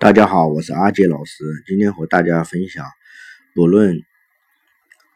[0.00, 1.44] 大家好，我是阿杰老师。
[1.66, 2.86] 今天和大家分享，
[3.54, 4.00] 不论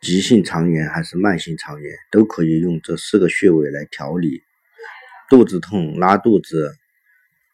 [0.03, 4.43] 急性肠炎还是慢性肠炎，都可以用这四个穴位来调理。
[5.31, 6.77] 肚子痛、拉肚子，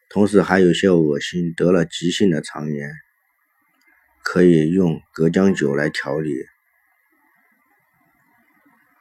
[0.09, 2.91] 同时还有些恶心，得了急性的肠炎，
[4.25, 6.33] 可以用隔姜酒来调理。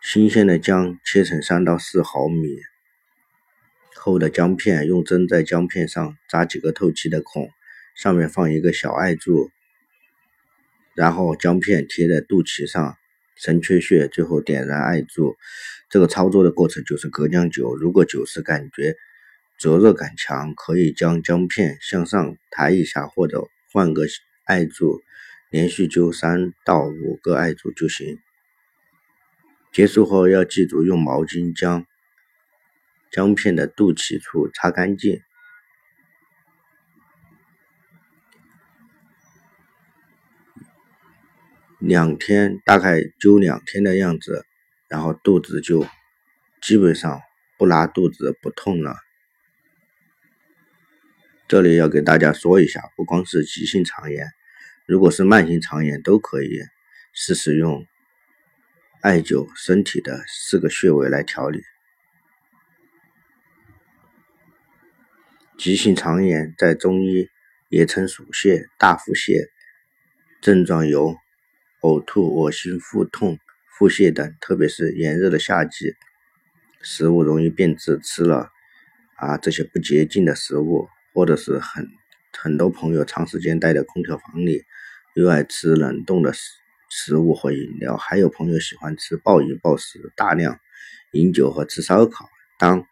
[0.00, 2.46] 新鲜的姜切成三到四毫米
[3.96, 7.50] 厚的姜片，用针在姜片上扎几个透气的孔。
[7.96, 9.50] 上面放一个小艾柱，
[10.94, 12.96] 然后姜片贴在肚脐上，
[13.36, 15.36] 神阙穴，最后点燃艾柱。
[15.88, 17.74] 这个操作的过程就是隔姜灸。
[17.76, 18.96] 如果灸时感觉
[19.58, 24.04] 灼热感强，可以将姜片向上抬一下，或者换个
[24.44, 25.00] 艾柱，
[25.50, 28.18] 连续灸三到五个艾柱就行。
[29.72, 31.86] 结束后要记住用毛巾将
[33.12, 35.20] 姜片的肚脐处擦干净。
[41.90, 44.46] 两天大概灸两天的样子，
[44.86, 45.84] 然后肚子就
[46.62, 47.20] 基本上
[47.58, 48.94] 不拉肚子不痛了。
[51.48, 54.28] 这里要给大家说一下，不光是急性肠炎，
[54.86, 56.60] 如果是慢性肠炎都可以
[57.12, 57.84] 试试用
[59.00, 61.60] 艾灸身体的四个穴位来调理。
[65.58, 67.28] 急性肠炎在中医
[67.68, 69.48] 也称属泻、大腹泻，
[70.40, 71.16] 症状有。
[71.80, 73.38] 呕吐、恶心、腹痛、
[73.78, 75.94] 腹泻等，特别是炎热的夏季，
[76.82, 78.50] 食物容易变质，吃了
[79.16, 81.86] 啊这些不洁净的食物，或者是很
[82.32, 84.62] 很多朋友长时间待在空调房里，
[85.14, 86.52] 又爱吃冷冻的食
[86.90, 90.58] 食物和饮料，还有朋友喜欢吃暴饮暴食、大量
[91.12, 92.28] 饮酒和吃烧烤。
[92.58, 92.84] 当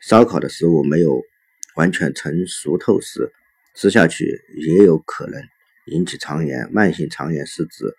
[0.00, 1.22] 烧烤的食物没有
[1.74, 3.32] 完全成熟透时，
[3.74, 5.42] 吃下去也有可能
[5.86, 6.72] 引起肠炎。
[6.72, 7.94] 慢性肠炎是指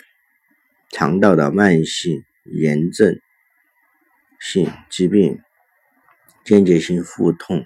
[0.93, 3.19] 肠道的慢性炎症
[4.39, 5.39] 性疾病，
[6.45, 7.65] 间接性腹痛、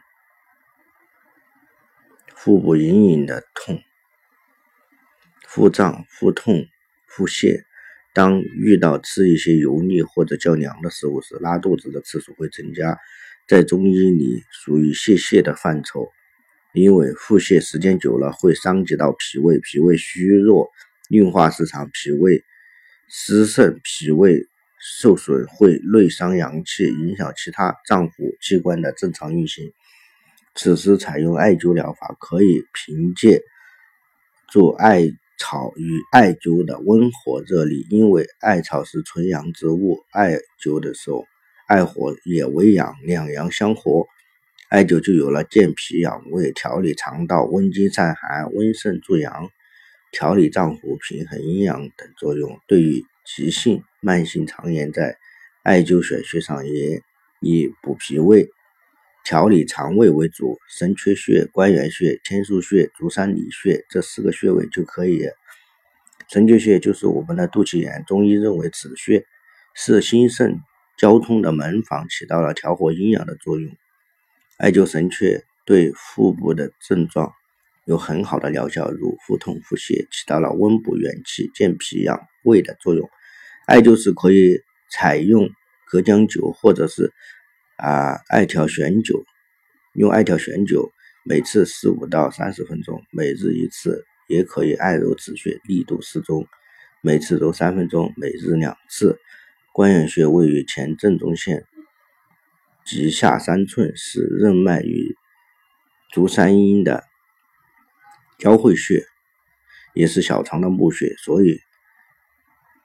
[2.33, 3.83] 腹部隐隐的痛、
[5.45, 6.66] 腹胀、腹痛、
[7.05, 7.66] 腹泻。
[8.13, 12.97] 当遇到吃一些油腻或者较凉的食物时，拉肚子的次数会增加。
[13.45, 16.09] 在中医里属于泄泻的范畴，
[16.73, 20.69] 因为腹泻时间久了会伤及到脾胃，脾胃虚弱，
[21.09, 22.45] 运化失常，脾胃。
[23.09, 24.41] 湿肾脾胃
[24.79, 29.72] 受损会内伤阳气，影响其他脏腑器官的正常运行。
[30.56, 33.41] 此时采用艾灸疗法，可以凭借
[34.51, 35.03] 助艾
[35.40, 41.25] 草与艾灸的温和热力，因为艾草是纯阳之物，艾灸的时候，
[41.67, 44.07] 艾火也为阳，两阳相合，
[44.69, 49.50] 艾灸就有了健脾养胃、调理肠道、温经散寒、温肾助阳。
[50.12, 52.59] 调理脏腑、平衡阴阳等作用。
[52.68, 55.18] 对于急性、慢性肠炎，在
[55.63, 57.01] 艾灸选穴上也
[57.41, 58.50] 以补脾胃、
[59.25, 60.57] 调理肠胃为主。
[60.69, 65.28] 神阙穴、关元穴、天枢穴、足三里穴这四个穴位就可以。
[66.29, 69.25] 神阙穴就是我们的肚脐眼，中医认为此穴
[69.73, 70.59] 是心肾
[70.97, 73.72] 交通的门房，起到了调和阴阳的作用。
[74.57, 77.34] 艾灸神阙对腹部的症状。
[77.87, 83.09] 有很好的疗效，如腹痛、腹泻，起到了温补元气、健脾养胃的作用。
[83.65, 84.59] 艾灸时可以
[84.91, 85.49] 采用
[85.89, 87.13] 隔姜灸或者是
[87.77, 89.23] 啊艾条悬灸，
[89.93, 90.91] 用艾条悬灸，
[91.23, 96.45] 每次十五到三十分钟，每日一次，也可以艾揉止穴，力度适中，
[97.01, 99.17] 每次揉三分钟，每日两次。
[99.71, 101.63] 关元穴位于前正中线
[102.83, 105.15] 及下三寸，是任脉与
[106.11, 107.05] 足三阴的。
[108.37, 109.03] 交汇穴
[109.95, 111.59] 也是小肠的募穴，所以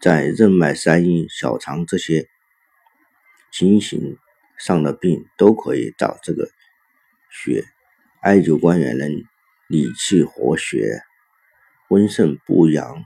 [0.01, 2.27] 在任脉、三阴、小肠这些
[3.53, 4.17] 经行
[4.59, 6.49] 上的病都可以找这个
[7.31, 7.65] 穴。
[8.23, 9.11] 艾灸关元能
[9.69, 11.03] 理气活血、
[11.89, 13.05] 温肾补阳、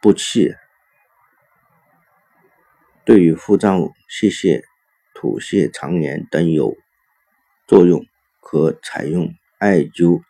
[0.00, 0.54] 补气，
[3.04, 4.62] 对于腹胀、泄泻、
[5.14, 6.76] 吐泻、肠炎等有
[7.66, 8.06] 作用，
[8.40, 10.22] 可采用艾灸。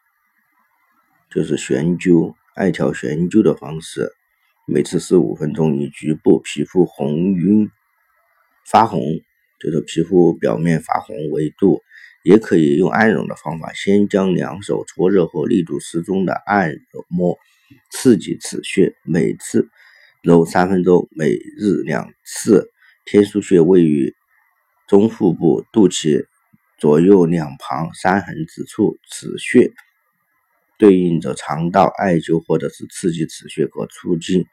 [1.31, 4.11] 就是悬灸艾条悬灸的方式，
[4.67, 7.71] 每次十五分钟，以局部皮肤红晕
[8.67, 9.01] 发红，
[9.61, 11.81] 就是皮肤表面发红为度，
[12.25, 16.75] 也可以用按揉的方法，先将两手搓热后，力度适中的按
[17.09, 17.39] 摩
[17.93, 19.69] 刺激此穴，每次
[20.23, 22.71] 揉三分钟，每日两次。
[23.05, 24.15] 天枢穴位于
[24.89, 26.27] 中腹部肚脐
[26.79, 29.73] 左右两旁三横指处，此穴。
[30.81, 34.47] 对应着肠道，艾灸或者是刺激此穴，可促进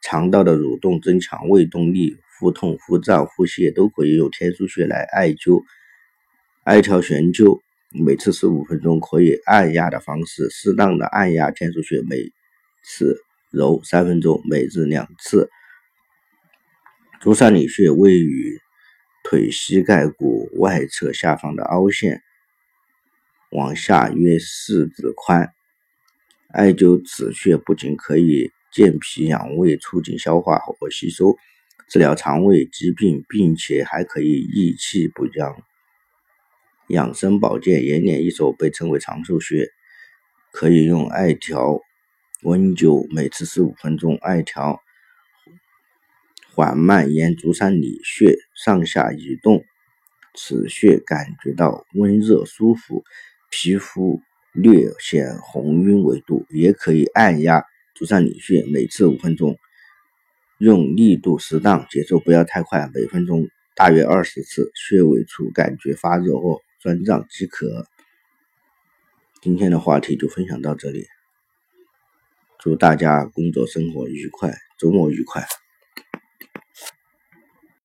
[0.00, 2.16] 肠道的蠕动，增强胃动力。
[2.38, 5.62] 腹痛、腹胀、腹泻都可以用天枢穴来艾灸。
[6.64, 12.32] 艾条悬灸，每次十五分钟，可以按压的方式，适当的按压天枢穴，每
[12.82, 13.16] 次
[13.52, 15.50] 揉三分钟，每日两次。
[17.20, 18.58] 足三里穴位于
[19.22, 22.22] 腿膝盖骨外侧下方的凹陷，
[23.52, 25.52] 往下约四指宽。
[26.52, 31.34] 艾灸此穴不仅可以健脾养胃、促进消化和吸收，
[31.88, 35.56] 治疗肠胃疾病，并且还可以益气补阳。
[36.88, 39.70] 养生保健，延年益寿，被称为长寿穴，
[40.52, 41.80] 可以用艾条
[42.42, 44.16] 温灸，每次十五分钟。
[44.16, 44.78] 艾条
[46.54, 49.64] 缓慢沿足三里穴上下移动，
[50.34, 53.04] 此穴感觉到温热舒服，
[53.50, 54.20] 皮肤
[54.52, 56.46] 略显红晕为度。
[56.50, 57.64] 也可以按压
[57.94, 59.56] 足三里穴，每次五分钟，
[60.58, 64.70] 用力度适当，节奏不要太快，每分钟大约二十次。
[64.74, 67.86] 穴位处感觉发热或酸胀即可。
[69.40, 71.06] 今天的话题就分享到这里，
[72.58, 75.44] 祝大家工作生活愉快，周末愉快。